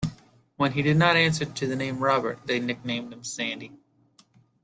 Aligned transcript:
When 0.57 0.71
he 0.71 0.81
did 0.81 0.97
not 0.97 1.15
answer 1.15 1.45
to 1.45 1.67
the 1.67 1.75
name 1.75 1.99
Robert, 1.99 2.39
they 2.47 2.59
nicknamed 2.59 3.13
him 3.13 3.23
Sandy. 3.23 3.73